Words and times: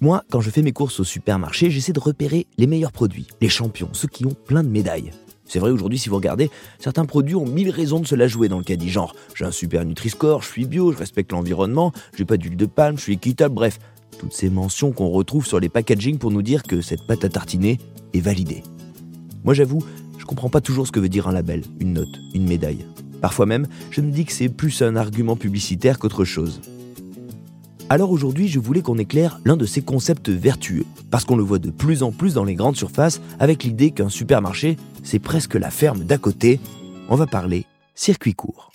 Moi, 0.00 0.24
quand 0.30 0.40
je 0.40 0.50
fais 0.50 0.62
mes 0.62 0.72
courses 0.72 0.98
au 0.98 1.04
supermarché, 1.04 1.70
j'essaie 1.70 1.92
de 1.92 2.00
repérer 2.00 2.46
les 2.58 2.66
meilleurs 2.66 2.92
produits, 2.92 3.28
les 3.40 3.48
champions, 3.48 3.90
ceux 3.92 4.08
qui 4.08 4.26
ont 4.26 4.34
plein 4.34 4.64
de 4.64 4.68
médailles. 4.68 5.12
C'est 5.46 5.60
vrai 5.60 5.70
aujourd'hui, 5.70 5.98
si 5.98 6.08
vous 6.08 6.16
regardez, 6.16 6.50
certains 6.80 7.04
produits 7.04 7.36
ont 7.36 7.46
mille 7.46 7.70
raisons 7.70 8.00
de 8.00 8.06
se 8.06 8.14
la 8.16 8.26
jouer 8.26 8.48
dans 8.48 8.58
le 8.58 8.64
caddie. 8.64 8.88
Genre, 8.88 9.14
j'ai 9.34 9.44
un 9.44 9.52
super 9.52 9.84
Nutri-Score, 9.84 10.42
je 10.42 10.48
suis 10.48 10.66
bio, 10.66 10.92
je 10.92 10.98
respecte 10.98 11.30
l'environnement, 11.30 11.92
j'ai 12.16 12.24
pas 12.24 12.36
d'huile 12.36 12.56
de 12.56 12.66
palme, 12.66 12.96
je 12.96 13.02
suis 13.02 13.12
équitable, 13.12 13.54
bref. 13.54 13.78
Toutes 14.18 14.32
ces 14.32 14.50
mentions 14.50 14.90
qu'on 14.92 15.08
retrouve 15.08 15.46
sur 15.46 15.60
les 15.60 15.68
packaging 15.68 16.18
pour 16.18 16.30
nous 16.30 16.42
dire 16.42 16.64
que 16.64 16.80
cette 16.80 17.06
pâte 17.06 17.24
à 17.24 17.28
tartiner 17.28 17.78
est 18.14 18.20
validée. 18.20 18.62
Moi 19.44 19.54
j'avoue, 19.54 19.84
je 20.18 20.24
comprends 20.24 20.48
pas 20.48 20.60
toujours 20.60 20.86
ce 20.86 20.92
que 20.92 21.00
veut 21.00 21.08
dire 21.08 21.28
un 21.28 21.32
label, 21.32 21.62
une 21.78 21.92
note, 21.92 22.20
une 22.32 22.48
médaille. 22.48 22.86
Parfois 23.20 23.46
même, 23.46 23.66
je 23.90 24.00
me 24.00 24.10
dis 24.10 24.24
que 24.24 24.32
c'est 24.32 24.48
plus 24.48 24.82
un 24.82 24.96
argument 24.96 25.36
publicitaire 25.36 25.98
qu'autre 25.98 26.24
chose. 26.24 26.60
Alors 27.90 28.10
aujourd'hui, 28.10 28.48
je 28.48 28.58
voulais 28.58 28.80
qu'on 28.80 28.96
éclaire 28.96 29.40
l'un 29.44 29.58
de 29.58 29.66
ces 29.66 29.82
concepts 29.82 30.30
vertueux, 30.30 30.86
parce 31.10 31.24
qu'on 31.24 31.36
le 31.36 31.42
voit 31.42 31.58
de 31.58 31.70
plus 31.70 32.02
en 32.02 32.12
plus 32.12 32.34
dans 32.34 32.44
les 32.44 32.54
grandes 32.54 32.76
surfaces, 32.76 33.20
avec 33.38 33.62
l'idée 33.62 33.90
qu'un 33.90 34.08
supermarché, 34.08 34.78
c'est 35.02 35.18
presque 35.18 35.54
la 35.54 35.70
ferme 35.70 36.04
d'à 36.04 36.16
côté. 36.16 36.60
On 37.10 37.16
va 37.16 37.26
parler 37.26 37.66
circuit 37.94 38.34
court. 38.34 38.70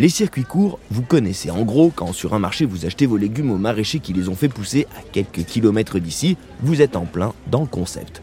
Les 0.00 0.08
circuits 0.08 0.42
courts, 0.42 0.80
vous 0.90 1.02
connaissez. 1.02 1.52
En 1.52 1.62
gros, 1.62 1.92
quand 1.94 2.12
sur 2.12 2.34
un 2.34 2.40
marché 2.40 2.64
vous 2.64 2.84
achetez 2.84 3.06
vos 3.06 3.16
légumes 3.16 3.52
aux 3.52 3.58
maraîchers 3.58 4.00
qui 4.00 4.12
les 4.12 4.28
ont 4.28 4.34
fait 4.34 4.48
pousser 4.48 4.88
à 4.98 5.02
quelques 5.12 5.44
kilomètres 5.44 6.00
d'ici, 6.00 6.36
vous 6.62 6.82
êtes 6.82 6.96
en 6.96 7.04
plein 7.04 7.32
dans 7.46 7.60
le 7.60 7.66
concept. 7.66 8.20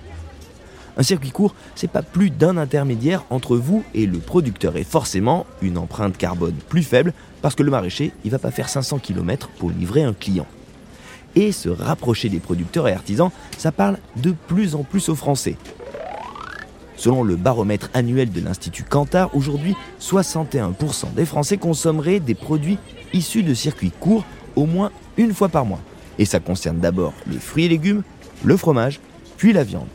Un 0.98 1.04
circuit 1.04 1.32
court, 1.32 1.56
c'est 1.76 1.90
pas 1.90 2.02
plus 2.02 2.30
d'un 2.30 2.58
intermédiaire 2.58 3.24
entre 3.30 3.56
vous 3.56 3.86
et 3.94 4.06
le 4.06 4.20
producteur 4.20 4.76
et 4.76 4.84
forcément 4.84 5.46
une 5.62 5.78
empreinte 5.78 6.18
carbone 6.18 6.56
plus 6.68 6.84
faible 6.84 7.14
parce 7.42 7.56
que 7.56 7.64
le 7.64 7.72
maraîcher, 7.72 8.12
il 8.26 8.32
va 8.32 8.40
pas 8.40 8.52
faire 8.52 8.68
500 8.68 9.00
km 9.00 9.48
pour 9.58 9.70
livrer 9.70 10.04
un 10.04 10.14
client. 10.14 10.48
Et 11.36 11.54
se 11.54 11.70
rapprocher 11.70 12.28
des 12.28 12.42
producteurs 12.42 12.90
et 12.90 12.94
artisans, 12.94 13.32
ça 13.58 13.72
parle 13.72 13.98
de 14.18 14.36
plus 14.48 14.76
en 14.76 14.84
plus 14.84 15.08
aux 15.08 15.16
Français. 15.16 15.56
Selon 17.02 17.24
le 17.24 17.36
baromètre 17.36 17.90
annuel 17.96 18.30
de 18.30 18.42
l'Institut 18.42 18.84
Cantar, 18.84 19.36
aujourd'hui, 19.36 19.76
61% 20.00 21.16
des 21.16 21.26
Français 21.26 21.58
consommeraient 21.58 22.20
des 22.20 22.36
produits 22.36 22.78
issus 23.12 23.42
de 23.42 23.56
circuits 23.56 23.92
courts 24.00 24.24
au 24.56 24.68
moins 24.68 24.92
une 25.18 25.34
fois 25.34 25.50
par 25.50 25.66
mois. 25.66 25.80
Et 26.20 26.26
ça 26.26 26.40
concerne 26.40 26.78
d'abord 26.78 27.14
les 27.26 27.40
fruits 27.40 27.66
et 27.66 27.70
légumes, 27.70 28.04
le 28.44 28.56
fromage, 28.56 29.00
puis 29.38 29.52
la 29.52 29.64
viande. 29.64 29.88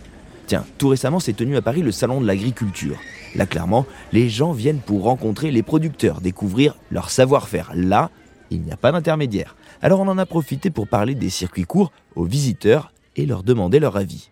Tiens, 0.48 0.64
tout 0.78 0.88
récemment 0.88 1.20
s'est 1.20 1.32
tenu 1.32 1.54
à 1.54 1.62
Paris 1.62 1.82
le 1.82 1.92
salon 1.92 2.20
de 2.20 2.26
l'agriculture. 2.26 2.98
Là, 3.36 3.46
clairement, 3.46 3.86
les 4.10 4.28
gens 4.28 4.50
viennent 4.50 4.80
pour 4.80 5.04
rencontrer 5.04 5.52
les 5.52 5.62
producteurs, 5.62 6.20
découvrir 6.20 6.76
leur 6.90 7.10
savoir-faire. 7.10 7.70
Là, 7.76 8.10
il 8.50 8.62
n'y 8.62 8.72
a 8.72 8.76
pas 8.76 8.90
d'intermédiaire. 8.90 9.54
Alors 9.80 10.00
on 10.00 10.08
en 10.08 10.18
a 10.18 10.26
profité 10.26 10.70
pour 10.70 10.88
parler 10.88 11.14
des 11.14 11.30
circuits 11.30 11.66
courts 11.66 11.92
aux 12.16 12.24
visiteurs 12.24 12.92
et 13.14 13.26
leur 13.26 13.44
demander 13.44 13.78
leur 13.78 13.96
avis 13.96 14.30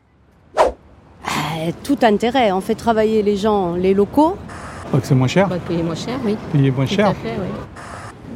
tout 1.83 1.99
intérêt. 2.03 2.53
On 2.53 2.61
fait 2.61 2.75
travailler 2.75 3.23
les 3.23 3.37
gens, 3.37 3.75
les 3.75 3.95
locaux. 3.95 4.37
c'est 5.03 5.15
moins 5.15 5.29
cher 5.29 5.47
On 5.47 5.55
va 5.55 5.59
payer 5.59 5.83
moins 5.83 5.95
cher, 5.95 6.19
oui. 6.25 6.37
Payer 6.53 6.71
moins 6.71 6.87
Tout 6.87 6.95
cher 6.95 7.09
à 7.09 7.15
fait, 7.15 7.35
oui. 7.39 7.49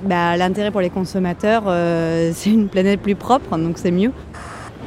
Bah, 0.05 0.37
L'intérêt 0.37 0.71
pour 0.71 0.81
les 0.81 0.91
consommateurs, 0.91 1.65
euh, 1.67 2.31
c'est 2.35 2.51
une 2.51 2.69
planète 2.69 3.01
plus 3.01 3.15
propre, 3.15 3.57
donc 3.57 3.79
c'est 3.79 3.91
mieux. 3.91 4.13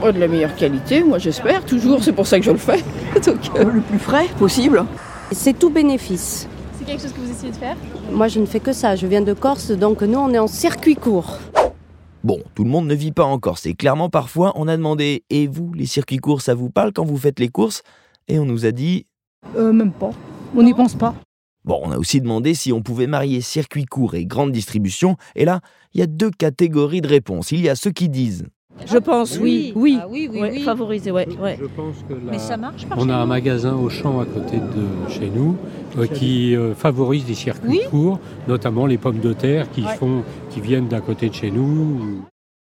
Oh, 0.04 0.12
de 0.12 0.20
la 0.20 0.28
meilleure 0.28 0.56
qualité, 0.56 1.04
moi 1.04 1.20
j'espère, 1.20 1.64
toujours, 1.64 2.04
c'est 2.04 2.14
pour 2.14 2.26
ça 2.26 2.40
que 2.40 2.46
je 2.46 2.52
le 2.52 2.58
fais. 2.58 2.84
Donc, 3.26 3.38
euh, 3.56 3.66
Le 3.66 3.82
plus 3.82 4.00
frais 4.00 4.26
possible. 4.40 4.84
C'est 5.32 5.58
tout 5.60 5.70
bénéfice. 5.70 6.48
C'est 6.80 6.86
quelque 6.86 7.02
chose 7.04 7.12
que 7.14 7.20
vous 7.20 7.30
essayez 7.30 7.52
de 7.52 7.58
faire? 7.58 7.76
Moi, 8.12 8.28
je 8.28 8.40
ne 8.40 8.48
fais 8.48 8.60
que 8.60 8.74
ça. 8.74 8.96
Je 8.96 9.06
viens 9.06 9.22
de 9.22 9.34
Corse, 9.34 9.70
donc 9.70 10.02
nous, 10.02 10.18
on 10.18 10.34
est 10.34 10.40
en 10.40 10.48
circuit 10.48 10.96
court. 10.96 11.38
Bon, 12.24 12.40
tout 12.56 12.64
le 12.64 12.70
monde 12.70 12.88
ne 12.88 12.96
vit 12.96 13.12
pas 13.12 13.24
en 13.26 13.38
Corse 13.40 13.66
et 13.66 13.74
clairement 13.74 14.10
parfois 14.10 14.54
on 14.56 14.68
a 14.68 14.78
demandé 14.78 15.24
Et 15.32 15.48
vous, 15.48 15.72
les 15.74 15.88
circuits 15.88 16.18
courts, 16.18 16.42
ça 16.42 16.54
vous 16.54 16.70
parle 16.70 16.94
quand 16.94 17.04
vous 17.04 17.18
faites 17.18 17.40
les 17.40 17.50
courses? 17.50 17.82
Et 18.32 18.40
on 18.40 18.46
nous 18.46 18.66
a 18.66 18.72
dit 18.72 19.06
Euh, 19.58 19.74
même 19.74 19.92
pas. 19.92 20.12
On 20.56 20.64
n'y 20.64 20.74
pense 20.74 20.96
pas. 20.96 21.14
Bon, 21.66 21.80
on 21.84 21.92
a 21.92 21.98
aussi 21.98 22.22
demandé 22.22 22.54
si 22.54 22.72
on 22.72 22.82
pouvait 22.82 23.08
marier 23.08 23.42
circuit 23.42 23.84
court 23.86 24.16
et 24.16 24.26
grande 24.26 24.52
distribution, 24.54 25.18
et 25.36 25.44
là, 25.46 25.60
il 25.94 26.00
y 26.00 26.04
a 26.04 26.08
deux 26.08 26.32
catégories 26.32 27.02
de 27.02 27.08
réponses. 27.10 27.52
Il 27.52 27.60
y 27.60 27.68
a 27.70 27.76
ceux 27.76 27.92
qui 27.92 28.08
disent 28.08 28.48
Je 28.86 28.98
pense, 28.98 29.38
oui. 29.38 29.74
Oui. 29.76 29.98
Ah 30.02 30.08
oui, 30.10 30.30
oui, 30.32 30.40
Ouais, 30.40 30.52
oui. 30.54 30.62
Favoriser, 30.64 31.12
ouais. 31.12 31.28
ouais. 31.40 31.58
Je 31.60 31.66
pense 31.68 31.98
que 32.08 32.14
la- 32.14 32.32
Mais 32.32 32.40
ça 32.40 32.56
marche 32.56 32.86
par 32.88 32.98
on 32.98 33.04
chez 33.06 33.12
a 33.12 33.18
un 33.18 33.26
magasin 33.26 33.76
au 33.76 33.90
champ 33.90 34.22
à 34.22 34.26
côté 34.26 34.58
de 34.58 35.10
chez 35.12 35.30
nous 35.30 35.58
euh, 35.98 36.08
qui 36.08 36.56
euh, 36.56 36.74
favorise 36.74 37.26
des 37.26 37.36
circuits 37.36 37.70
Oui. 37.70 37.82
courts, 37.90 38.20
notamment 38.48 38.86
les 38.88 38.98
pommes 38.98 39.20
de 39.20 39.34
terre 39.34 39.70
qui 39.72 39.84
Ouais. 39.84 39.96
font, 39.98 40.24
qui 40.50 40.62
viennent 40.62 40.88
d'à 40.88 41.02
côté 41.02 41.28
de 41.30 41.34
chez 41.36 41.52
nous. 41.52 42.24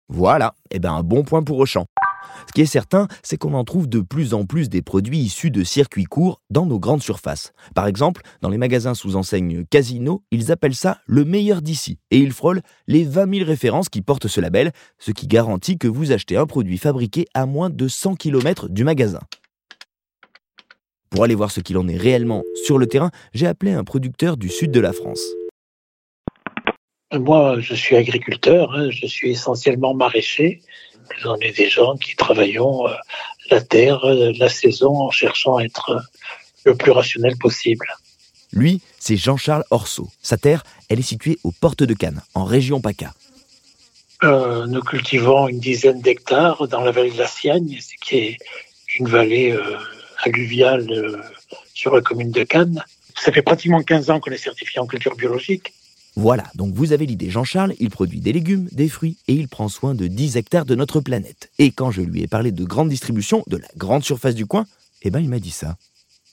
Voilà, 0.09 0.54
eh 0.71 0.78
ben 0.78 0.93
un 0.94 1.03
bon 1.03 1.25
point 1.25 1.43
pour 1.43 1.59
Auchan. 1.59 1.84
Ce 2.47 2.53
qui 2.53 2.61
est 2.61 2.67
certain, 2.67 3.09
c'est 3.23 3.37
qu'on 3.37 3.55
en 3.55 3.65
trouve 3.65 3.89
de 3.89 4.01
plus 4.01 4.34
en 4.34 4.45
plus 4.45 4.69
des 4.69 4.83
produits 4.83 5.19
issus 5.19 5.51
de 5.51 5.65
circuits 5.65 6.05
courts 6.05 6.41
dans 6.51 6.67
nos 6.67 6.79
grandes 6.79 7.03
surfaces. 7.03 7.53
Par 7.75 7.87
exemple, 7.87 8.23
dans 8.41 8.49
les 8.49 8.59
magasins 8.59 8.95
sous 8.95 9.17
enseigne 9.17 9.65
Casino, 9.65 10.23
ils 10.31 10.53
appellent 10.53 10.75
ça 10.75 10.99
le 11.07 11.25
meilleur 11.25 11.62
d'ici 11.62 11.99
et 12.11 12.19
ils 12.19 12.33
frôlent 12.33 12.62
les 12.87 13.05
20 13.05 13.34
000 13.39 13.47
références 13.47 13.89
qui 13.89 14.03
portent 14.03 14.29
ce 14.29 14.41
label, 14.41 14.73
ce 14.99 15.11
qui 15.11 15.27
garantit 15.27 15.79
que 15.79 15.89
vous 15.89 16.12
achetez 16.12 16.37
un 16.37 16.47
produit 16.47 16.79
fabriqué 16.79 17.27
à 17.34 17.47
moins 17.47 17.71
de 17.71 17.89
100 17.89 18.15
km 18.15 18.69
du 18.69 18.84
magasin. 18.84 19.21
Pour 21.11 21.25
aller 21.25 21.34
voir 21.34 21.51
ce 21.51 21.61
qu'il 21.61 21.78
en 21.78 21.89
est 21.89 21.97
réellement 21.97 22.43
sur 22.65 22.78
le 22.78 22.87
terrain, 22.87 23.11
j'ai 23.33 23.47
appelé 23.47 23.73
un 23.73 23.84
producteur 23.84 24.37
du 24.37 24.49
sud 24.49 24.71
de 24.71 24.81
la 24.81 24.93
France. 24.93 25.25
Moi, 27.15 27.61
je 27.61 27.75
suis 27.75 27.97
agriculteur, 27.97 28.73
hein, 28.75 28.91
je 28.91 29.07
suis 29.07 29.31
essentiellement 29.31 29.95
maraîcher. 29.95 30.61
On 31.25 31.37
est 31.37 31.56
des 31.56 31.69
gens 31.69 31.97
qui 31.97 32.17
travaillons 32.17 32.89
euh, 32.89 32.94
la 33.50 33.61
terre, 33.61 34.05
euh, 34.05 34.33
la 34.39 34.49
saison, 34.49 35.00
en 35.00 35.11
cherchant 35.11 35.56
à 35.56 35.65
être 35.65 35.91
euh, 35.91 36.00
le 36.65 36.75
plus 36.75 36.91
rationnel 36.91 37.37
possible. 37.37 37.87
Lui, 38.53 38.81
c'est 38.99 39.16
Jean-Charles 39.16 39.65
Orceau. 39.71 40.09
Sa 40.22 40.37
terre, 40.37 40.62
elle 40.89 40.99
est 40.99 41.03
située 41.03 41.39
aux 41.45 41.53
portes 41.53 41.83
de 41.83 41.95
Cannes, 41.95 42.22
en 42.34 42.45
région 42.45 42.81
PACA. 42.81 43.12
Euh, 44.25 44.66
nous 44.66 44.81
cultivons 44.81 45.49
une 45.49 45.61
dizaine 45.61 46.00
d'hectares 46.00 46.69
dans 46.69 46.81
la 46.81 46.91
vallée 46.91 47.11
de 47.11 47.19
la 47.19 47.27
Siagne, 47.27 47.78
ce 47.81 47.93
qui 48.00 48.16
est 48.16 48.39
une 48.99 49.09
vallée 49.09 49.53
euh, 49.53 49.77
alluviale 50.22 50.87
euh, 50.91 51.21
sur 51.75 51.95
la 51.95 52.00
commune 52.00 52.31
de 52.31 52.43
Cannes. 52.45 52.83
Ça 53.15 53.31
fait 53.31 53.43
pratiquement 53.43 53.83
15 53.83 54.11
ans 54.11 54.21
qu'on 54.21 54.31
est 54.31 54.39
certifié 54.39 54.81
en 54.81 54.87
culture 54.87 55.16
biologique. 55.16 55.75
Voilà, 56.19 56.44
donc 56.54 56.72
vous 56.75 56.94
avez 56.94 57.04
l'idée, 57.04 57.28
Jean-Charles, 57.28 57.75
il 57.78 57.91
produit 57.91 58.21
des 58.21 58.32
légumes, 58.32 58.69
des 58.72 58.88
fruits 58.88 59.19
et 59.28 59.34
il 59.34 59.49
prend 59.49 59.69
soin 59.69 59.94
de 59.94 60.06
10 60.06 60.38
hectares 60.38 60.65
de 60.65 60.75
notre 60.75 61.00
planète. 61.00 61.50
Et 61.59 61.71
quand 61.71 61.91
je 61.91 62.00
lui 62.00 62.22
ai 62.22 62.27
parlé 62.27 62.53
de 62.53 62.65
grande 62.65 62.88
distribution, 62.88 63.44
de 63.49 63.59
la 63.59 63.69
grande 63.77 64.03
surface 64.03 64.34
du 64.34 64.47
coin, 64.47 64.65
eh 65.03 65.10
ben 65.10 65.21
il 65.21 65.28
m'a 65.28 65.38
dit 65.38 65.50
ça. 65.50 65.77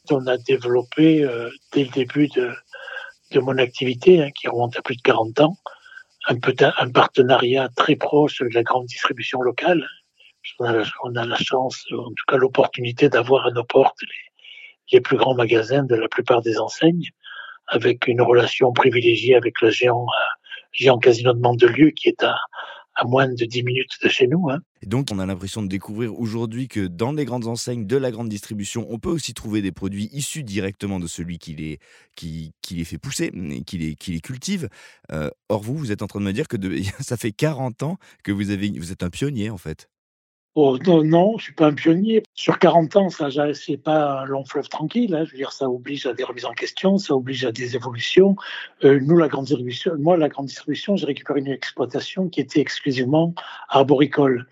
On 0.09 0.25
a 0.27 0.37
développé 0.37 1.23
euh, 1.23 1.49
dès 1.73 1.83
le 1.83 1.89
début 1.89 2.29
de, 2.29 2.51
de 3.31 3.39
mon 3.41 3.57
activité, 3.57 4.23
hein, 4.23 4.29
qui 4.31 4.47
remonte 4.47 4.77
à 4.77 4.81
plus 4.81 4.95
de 4.95 5.01
40 5.01 5.41
ans, 5.41 5.57
un, 6.27 6.89
partenariat 6.89 7.69
très 7.75 7.97
proche 7.97 8.41
avec 8.41 8.53
la 8.53 8.63
grande 8.63 8.85
distribution 8.85 9.41
locale. 9.41 9.85
On 10.59 10.65
a, 10.65 11.25
la, 11.25 11.37
chance, 11.37 11.85
en 11.91 12.09
tout 12.09 12.25
cas 12.27 12.37
l'opportunité 12.37 13.09
d'avoir 13.09 13.47
à 13.47 13.51
nos 13.51 13.63
portes 13.63 13.99
les 14.91 15.01
plus 15.01 15.17
grands 15.17 15.35
magasins 15.35 15.83
de 15.83 15.95
la 15.95 16.07
plupart 16.07 16.41
des 16.41 16.57
enseignes, 16.57 17.09
avec 17.67 18.07
une 18.07 18.21
relation 18.21 18.71
privilégiée 18.73 19.35
avec 19.35 19.61
le 19.61 19.69
géant, 19.69 20.03
euh, 20.03 20.25
géant 20.71 20.97
casino 20.97 21.33
de 21.33 21.39
Mandelieu 21.39 21.91
qui 21.91 22.09
est 22.09 22.23
à, 22.23 22.35
à 22.95 23.05
moins 23.05 23.27
de 23.27 23.45
10 23.45 23.63
minutes 23.63 23.97
de 24.03 24.09
chez 24.09 24.27
nous. 24.27 24.49
Hein. 24.49 24.59
Et 24.81 24.85
donc, 24.85 25.07
on 25.11 25.19
a 25.19 25.25
l'impression 25.25 25.63
de 25.63 25.67
découvrir 25.67 26.17
aujourd'hui 26.19 26.67
que 26.67 26.87
dans 26.87 27.11
les 27.11 27.25
grandes 27.25 27.47
enseignes 27.47 27.87
de 27.87 27.97
la 27.97 28.11
grande 28.11 28.29
distribution, 28.29 28.85
on 28.89 28.99
peut 28.99 29.09
aussi 29.09 29.33
trouver 29.33 29.61
des 29.61 29.71
produits 29.71 30.09
issus 30.11 30.43
directement 30.43 30.99
de 30.99 31.07
celui 31.07 31.39
qui 31.39 31.55
les, 31.55 31.79
qui, 32.15 32.53
qui 32.61 32.75
les 32.75 32.85
fait 32.85 32.97
pousser 32.97 33.31
qui 33.65 33.77
les, 33.77 33.95
qui 33.95 34.11
les 34.11 34.19
cultive. 34.19 34.69
Euh, 35.11 35.29
or, 35.49 35.63
vous, 35.63 35.75
vous 35.75 35.91
êtes 35.91 36.01
en 36.01 36.07
train 36.07 36.19
de 36.19 36.25
me 36.25 36.33
dire 36.33 36.47
que 36.47 36.57
ça 36.99 37.17
fait 37.17 37.31
40 37.31 37.83
ans 37.83 37.97
que 38.23 38.31
vous, 38.31 38.51
avez, 38.51 38.71
vous 38.77 38.91
êtes 38.91 39.03
un 39.03 39.09
pionnier, 39.09 39.49
en 39.49 39.57
fait. 39.57 39.89
Oh, 40.55 40.77
non, 40.85 41.03
non, 41.03 41.37
je 41.39 41.45
suis 41.45 41.53
pas 41.53 41.65
un 41.65 41.73
pionnier. 41.73 42.21
Sur 42.35 42.59
40 42.59 42.95
ans, 42.95 43.09
ça, 43.09 43.29
c'est 43.55 43.77
pas 43.77 44.21
un 44.21 44.25
long 44.25 44.45
fleuve 44.45 44.69
tranquille. 44.69 45.15
Hein. 45.15 45.25
Je 45.25 45.31
veux 45.31 45.37
dire, 45.37 45.51
ça 45.51 45.67
oblige 45.67 46.05
à 46.05 46.13
des 46.13 46.23
remises 46.23 46.45
en 46.45 46.53
question, 46.53 46.99
ça 46.99 47.15
oblige 47.15 47.43
à 47.43 47.51
des 47.51 47.75
évolutions. 47.75 48.35
Euh, 48.83 48.99
nous, 49.01 49.17
la 49.17 49.27
grande 49.27 49.45
distribution, 49.45 49.93
moi, 49.97 50.15
la 50.15 50.29
grande 50.29 50.45
distribution, 50.45 50.95
j'ai 50.95 51.07
récupéré 51.07 51.39
une 51.39 51.47
exploitation 51.47 52.29
qui 52.29 52.39
était 52.39 52.59
exclusivement 52.59 53.33
arboricole, 53.67 54.45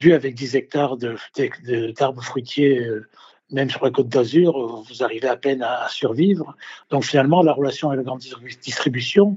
due 0.00 0.12
avec 0.12 0.34
10 0.34 0.56
hectares 0.56 0.98
d'arbres 0.98 2.22
fruitiers. 2.22 2.80
Euh, 2.80 3.08
même 3.52 3.70
sur 3.70 3.82
la 3.82 3.90
côte 3.90 4.08
d'Azur, 4.08 4.82
vous 4.82 5.02
arrivez 5.02 5.28
à 5.28 5.36
peine 5.36 5.62
à 5.62 5.88
survivre. 5.88 6.54
Donc 6.90 7.04
finalement, 7.04 7.42
la 7.42 7.52
relation 7.52 7.88
avec 7.88 7.98
la 7.98 8.04
grande 8.04 8.20
distribution 8.62 9.36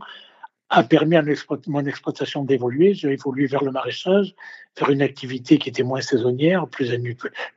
a 0.73 0.83
permis 0.83 1.15
à 1.15 1.23
mon 1.67 1.85
exploitation 1.85 2.43
d'évoluer. 2.43 2.95
J'ai 2.95 3.11
évolué 3.11 3.45
vers 3.45 3.63
le 3.63 3.71
maraîchage, 3.71 4.33
vers 4.77 4.89
une 4.89 5.03
activité 5.03 5.59
qui 5.59 5.69
était 5.69 5.83
moins 5.83 6.01
saisonnière, 6.01 6.67
plus, 6.67 6.89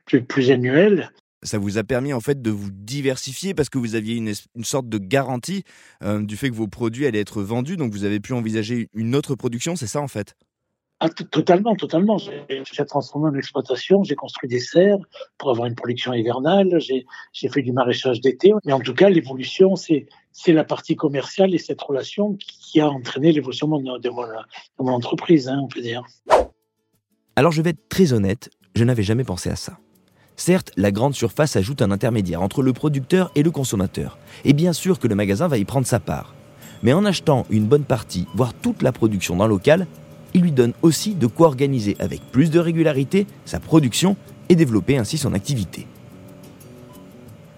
plus, 0.05 0.51
annuelle. 0.51 1.11
Ça 1.41 1.57
vous 1.57 1.79
a 1.79 1.83
permis 1.83 2.13
en 2.13 2.19
fait 2.19 2.41
de 2.41 2.51
vous 2.51 2.69
diversifier 2.71 3.55
parce 3.55 3.69
que 3.69 3.79
vous 3.79 3.95
aviez 3.95 4.15
une, 4.15 4.33
sorte 4.63 4.87
de 4.87 4.97
garantie 4.99 5.63
euh, 6.03 6.23
du 6.23 6.37
fait 6.37 6.49
que 6.49 6.55
vos 6.55 6.67
produits 6.67 7.07
allaient 7.07 7.19
être 7.19 7.41
vendus, 7.41 7.75
donc 7.75 7.91
vous 7.91 8.05
avez 8.05 8.19
pu 8.19 8.33
envisager 8.33 8.89
une 8.93 9.15
autre 9.15 9.35
production, 9.35 9.75
c'est 9.75 9.87
ça 9.87 10.01
en 10.01 10.07
fait? 10.07 10.35
Ah, 10.99 11.09
totalement, 11.09 11.75
totalement. 11.75 12.17
J'ai 12.17 12.85
transformé 12.85 13.29
mon 13.29 13.37
exploitation, 13.37 14.03
j'ai 14.03 14.15
construit 14.15 14.49
des 14.49 14.59
serres 14.59 14.97
pour 15.37 15.51
avoir 15.51 15.67
une 15.67 15.75
production 15.75 16.11
hivernale, 16.13 16.79
j'ai 16.79 17.49
fait 17.49 17.61
du 17.61 17.71
maraîchage 17.71 18.19
d'été. 18.19 18.51
Mais 18.65 18.73
en 18.73 18.79
tout 18.79 18.95
cas, 18.95 19.07
l'évolution, 19.09 19.75
c'est 19.75 20.07
la 20.47 20.63
partie 20.63 20.95
commerciale 20.95 21.53
et 21.53 21.57
cette 21.57 21.81
relation 21.81 22.37
qui 22.39 22.79
a 22.79 22.89
entraîné 22.89 23.31
l'évolution 23.31 23.67
de, 23.67 24.09
mon, 24.79 24.91
entreprise, 24.91 25.49
hein, 25.49 25.59
on 25.61 25.67
peut 25.67 25.81
dire. 25.81 26.03
Alors 27.35 27.51
je 27.51 27.61
vais 27.61 27.71
être 27.71 27.89
très 27.89 28.13
honnête, 28.13 28.49
je 28.75 28.83
n'avais 28.83 29.03
jamais 29.03 29.23
pensé 29.23 29.49
à 29.49 29.55
ça. 29.55 29.77
Certes, 30.35 30.71
la 30.77 30.91
grande 30.91 31.15
surface 31.15 31.55
ajoute 31.55 31.81
un 31.81 31.91
intermédiaire 31.91 32.41
entre 32.41 32.61
le 32.61 32.71
producteur 32.71 33.31
et 33.35 33.41
le 33.41 33.49
consommateur. 33.49 34.19
Et 34.45 34.53
bien 34.53 34.71
sûr 34.71 34.99
que 34.99 35.07
le 35.07 35.15
magasin 35.15 35.47
va 35.47 35.57
y 35.57 35.65
prendre 35.65 35.87
sa 35.87 35.99
part. 35.99 36.35
Mais 36.83 36.93
en 36.93 37.05
achetant 37.05 37.47
une 37.49 37.65
bonne 37.65 37.83
partie, 37.83 38.27
voire 38.35 38.53
toute 38.53 38.83
la 38.83 38.91
production 38.91 39.35
le 39.35 39.47
local, 39.47 39.87
il 40.35 40.41
lui 40.41 40.51
donne 40.51 40.73
aussi 40.83 41.15
de 41.15 41.25
quoi 41.25 41.47
organiser 41.47 41.95
avec 41.99 42.21
plus 42.31 42.51
de 42.51 42.59
régularité 42.59 43.25
sa 43.45 43.59
production 43.59 44.15
et 44.49 44.55
développer 44.55 44.97
ainsi 44.97 45.17
son 45.17 45.33
activité. 45.33 45.87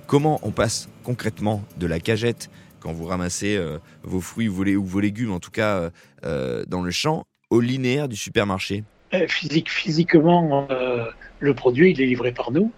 Comment 0.08 0.40
on 0.42 0.52
passe 0.52 0.88
concrètement 1.04 1.64
de 1.78 1.86
la 1.86 2.00
cagette 2.00 2.50
quand 2.80 2.94
vous 2.94 3.06
ramassez 3.06 3.56
euh, 3.58 3.78
vos 4.04 4.22
fruits 4.22 4.50
ou 4.50 4.84
vos, 4.86 5.00
légumes, 5.00 5.32
en 5.32 5.40
tout 5.40 5.52
cas 5.52 5.78
euh, 5.78 5.90
euh, 6.26 6.64
dans 6.68 6.82
le 6.82 6.92
champ, 6.92 7.26
au 7.50 7.60
linéaire 7.60 8.08
du 8.08 8.16
supermarché 8.16 8.84
Physique, 9.28 9.72
Physiquement, 9.72 10.68
le 11.40 11.54
produit 11.56 11.90
il 11.90 12.00
est 12.00 12.06
livré 12.06 12.32
par 12.32 12.52
nous. 12.52 12.72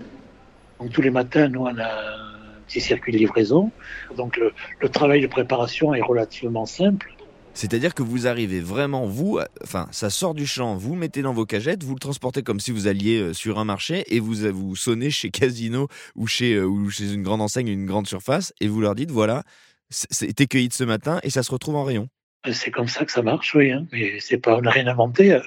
Donc 0.80 0.92
tous 0.92 1.02
les 1.02 1.10
matins, 1.10 1.50
nous, 1.50 1.60
on 1.60 1.78
a 1.78 1.84
un 1.84 2.62
petit 2.68 2.80
circuit 2.80 3.12
de 3.12 3.18
livraison. 3.18 3.70
Donc 4.16 4.40
le 4.80 4.90
travail 4.90 5.22
de 5.22 5.28
préparation 5.28 5.94
est 5.94 6.02
relativement 6.02 6.66
simple. 6.66 7.14
C'est-à-dire 7.54 7.94
que 7.94 8.02
vous 8.02 8.28
arrivez 8.28 8.62
vraiment, 8.62 9.06
vous, 9.06 9.40
enfin, 9.62 9.90
ça 9.92 10.10
sort 10.10 10.34
du 10.34 10.48
champ, 10.48 10.78
vous 10.78 10.96
mettez 10.96 11.22
dans 11.22 11.34
vos 11.34 11.46
cagettes, 11.46 11.84
vous 11.84 11.96
le 11.96 12.00
transportez 12.00 12.44
comme 12.44 12.62
si 12.62 12.72
vous 12.72 12.88
alliez 12.88 13.34
sur 13.34 13.60
un 13.60 13.66
marché 13.66 14.06
et 14.08 14.22
vous, 14.22 14.36
vous 14.54 14.78
sonnez 14.78 15.10
chez 15.10 15.32
Casino 15.32 15.90
ou 16.16 16.28
chez, 16.28 16.62
ou 16.62 16.90
chez 16.90 17.12
une 17.12 17.24
grande 17.24 17.42
enseigne, 17.42 17.68
une 17.68 17.86
grande 17.86 18.08
surface 18.08 18.54
et 18.62 18.70
vous 18.70 18.80
leur 18.80 18.96
dites 18.96 19.12
voilà, 19.12 19.44
c'était 19.92 20.48
cueilli 20.48 20.70
de 20.70 20.74
ce 20.74 20.84
matin 20.84 21.20
et 21.24 21.30
ça 21.30 21.44
se 21.44 21.52
retrouve 21.52 21.76
en 21.76 21.84
rayon. 21.84 22.08
Euh, 22.48 22.54
c'est 22.54 22.72
comme 22.72 22.88
ça 22.88 23.06
que 23.06 23.12
ça 23.12 23.22
marche, 23.22 23.54
oui, 23.54 23.72
hein. 23.72 23.86
mais 23.92 24.20
c'est 24.20 24.38
pas, 24.38 24.58
on 24.58 24.62
n'a 24.62 24.72
rien 24.72 24.88
inventé. 24.88 25.40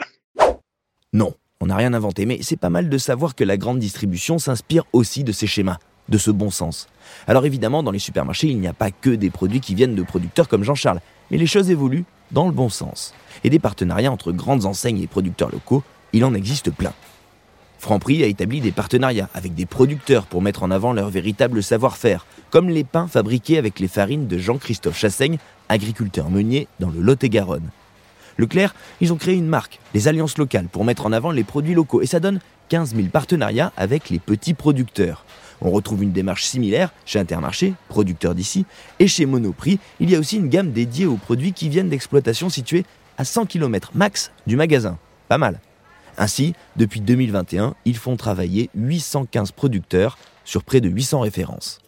Non, 1.12 1.34
on 1.60 1.66
n'a 1.66 1.76
rien 1.76 1.94
inventé, 1.94 2.26
mais 2.26 2.38
c'est 2.42 2.56
pas 2.56 2.70
mal 2.70 2.88
de 2.88 2.98
savoir 2.98 3.34
que 3.34 3.42
la 3.42 3.56
grande 3.56 3.78
distribution 3.78 4.38
s'inspire 4.38 4.84
aussi 4.92 5.24
de 5.24 5.32
ces 5.32 5.46
schémas, 5.46 5.78
de 6.08 6.18
ce 6.18 6.30
bon 6.30 6.50
sens. 6.50 6.88
Alors 7.26 7.46
évidemment, 7.46 7.82
dans 7.82 7.90
les 7.90 7.98
supermarchés, 7.98 8.48
il 8.48 8.60
n'y 8.60 8.68
a 8.68 8.72
pas 8.72 8.90
que 8.90 9.10
des 9.10 9.30
produits 9.30 9.60
qui 9.60 9.74
viennent 9.74 9.94
de 9.94 10.02
producteurs 10.02 10.48
comme 10.48 10.62
Jean-Charles. 10.62 11.00
Mais 11.30 11.38
les 11.38 11.46
choses 11.46 11.70
évoluent 11.70 12.04
dans 12.30 12.46
le 12.46 12.52
bon 12.52 12.68
sens. 12.68 13.14
Et 13.44 13.50
des 13.50 13.58
partenariats 13.58 14.12
entre 14.12 14.32
grandes 14.32 14.66
enseignes 14.66 15.00
et 15.00 15.06
producteurs 15.06 15.50
locaux, 15.50 15.82
il 16.12 16.24
en 16.24 16.34
existe 16.34 16.70
plein. 16.70 16.92
Franprix 17.84 18.24
a 18.24 18.28
établi 18.28 18.62
des 18.62 18.72
partenariats 18.72 19.28
avec 19.34 19.54
des 19.54 19.66
producteurs 19.66 20.24
pour 20.24 20.40
mettre 20.40 20.62
en 20.62 20.70
avant 20.70 20.94
leur 20.94 21.10
véritable 21.10 21.62
savoir-faire, 21.62 22.24
comme 22.48 22.70
les 22.70 22.82
pains 22.82 23.08
fabriqués 23.08 23.58
avec 23.58 23.78
les 23.78 23.88
farines 23.88 24.26
de 24.26 24.38
Jean-Christophe 24.38 24.96
Chassaigne, 24.96 25.36
agriculteur 25.68 26.30
meunier 26.30 26.66
dans 26.80 26.88
le 26.88 27.02
Lot-et-Garonne. 27.02 27.68
Leclerc, 28.38 28.74
ils 29.02 29.12
ont 29.12 29.18
créé 29.18 29.34
une 29.34 29.48
marque, 29.48 29.80
les 29.92 30.08
Alliances 30.08 30.38
locales, 30.38 30.68
pour 30.72 30.86
mettre 30.86 31.04
en 31.04 31.12
avant 31.12 31.30
les 31.30 31.44
produits 31.44 31.74
locaux, 31.74 32.00
et 32.00 32.06
ça 32.06 32.20
donne 32.20 32.40
15 32.70 32.94
000 32.96 33.08
partenariats 33.08 33.70
avec 33.76 34.08
les 34.08 34.18
petits 34.18 34.54
producteurs. 34.54 35.26
On 35.60 35.70
retrouve 35.70 36.04
une 36.04 36.12
démarche 36.12 36.44
similaire 36.44 36.90
chez 37.04 37.18
Intermarché, 37.18 37.74
producteur 37.90 38.34
d'ici, 38.34 38.64
et 38.98 39.08
chez 39.08 39.26
Monoprix, 39.26 39.78
il 40.00 40.08
y 40.08 40.16
a 40.16 40.18
aussi 40.18 40.38
une 40.38 40.48
gamme 40.48 40.72
dédiée 40.72 41.04
aux 41.04 41.18
produits 41.18 41.52
qui 41.52 41.68
viennent 41.68 41.90
d'exploitation 41.90 42.48
située 42.48 42.86
à 43.18 43.26
100 43.26 43.44
km 43.44 43.90
max 43.94 44.32
du 44.46 44.56
magasin. 44.56 44.96
Pas 45.28 45.36
mal. 45.36 45.60
Ainsi, 46.18 46.54
depuis 46.76 47.00
2021, 47.00 47.74
ils 47.84 47.96
font 47.96 48.16
travailler 48.16 48.70
815 48.74 49.52
producteurs 49.52 50.18
sur 50.44 50.62
près 50.62 50.80
de 50.80 50.88
800 50.88 51.20
références. 51.20 51.78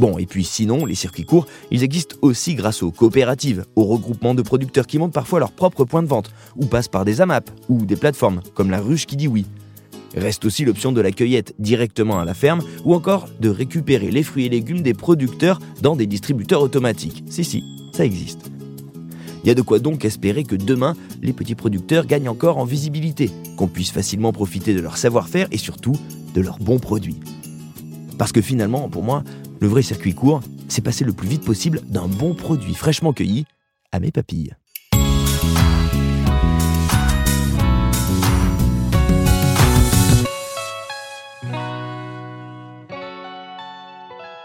Bon, 0.00 0.18
et 0.18 0.26
puis 0.26 0.42
sinon, 0.42 0.84
les 0.84 0.94
circuits 0.94 1.24
courts, 1.24 1.46
ils 1.70 1.84
existent 1.84 2.16
aussi 2.22 2.54
grâce 2.54 2.82
aux 2.82 2.90
coopératives, 2.90 3.64
aux 3.76 3.84
regroupements 3.84 4.34
de 4.34 4.42
producteurs 4.42 4.86
qui 4.86 4.98
montent 4.98 5.12
parfois 5.12 5.38
leur 5.38 5.52
propre 5.52 5.84
point 5.84 6.02
de 6.02 6.08
vente, 6.08 6.32
ou 6.56 6.66
passent 6.66 6.88
par 6.88 7.04
des 7.04 7.20
AMAP, 7.20 7.50
ou 7.68 7.84
des 7.84 7.96
plateformes, 7.96 8.40
comme 8.54 8.70
la 8.70 8.80
ruche 8.80 9.06
qui 9.06 9.16
dit 9.16 9.28
oui. 9.28 9.46
Reste 10.16 10.44
aussi 10.44 10.64
l'option 10.64 10.92
de 10.92 11.00
la 11.00 11.12
cueillette 11.12 11.54
directement 11.58 12.18
à 12.18 12.24
la 12.24 12.34
ferme 12.34 12.62
ou 12.84 12.94
encore 12.94 13.28
de 13.40 13.48
récupérer 13.48 14.10
les 14.10 14.22
fruits 14.22 14.46
et 14.46 14.50
légumes 14.50 14.82
des 14.82 14.92
producteurs 14.92 15.58
dans 15.80 15.96
des 15.96 16.06
distributeurs 16.06 16.62
automatiques. 16.62 17.24
Si, 17.30 17.44
si, 17.44 17.64
ça 17.92 18.04
existe. 18.04 18.50
Il 19.42 19.48
y 19.48 19.50
a 19.50 19.54
de 19.54 19.62
quoi 19.62 19.78
donc 19.78 20.04
espérer 20.04 20.44
que 20.44 20.54
demain, 20.54 20.94
les 21.20 21.32
petits 21.32 21.54
producteurs 21.54 22.06
gagnent 22.06 22.28
encore 22.28 22.58
en 22.58 22.64
visibilité, 22.64 23.30
qu'on 23.56 23.68
puisse 23.68 23.90
facilement 23.90 24.32
profiter 24.32 24.74
de 24.74 24.80
leur 24.80 24.96
savoir-faire 24.96 25.48
et 25.50 25.58
surtout 25.58 25.96
de 26.34 26.40
leurs 26.40 26.58
bons 26.58 26.78
produits. 26.78 27.18
Parce 28.18 28.32
que 28.32 28.40
finalement, 28.40 28.88
pour 28.88 29.02
moi, 29.02 29.24
le 29.60 29.68
vrai 29.68 29.82
circuit 29.82 30.14
court, 30.14 30.40
c'est 30.68 30.82
passer 30.82 31.04
le 31.04 31.12
plus 31.12 31.28
vite 31.28 31.44
possible 31.44 31.80
d'un 31.88 32.06
bon 32.06 32.34
produit 32.34 32.74
fraîchement 32.74 33.12
cueilli 33.12 33.46
à 33.90 34.00
mes 34.00 34.10
papilles. 34.10 34.54